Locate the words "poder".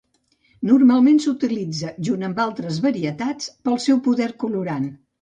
4.11-4.35